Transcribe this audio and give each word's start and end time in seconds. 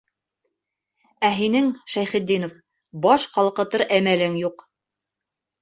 Ә 1.27 1.31
һинең, 1.41 1.67
Шәйхетдинов, 1.95 2.55
баш 3.07 3.29
ҡалҡытыр 3.37 3.87
әмәлең 3.99 4.41
юҡ. 4.47 4.69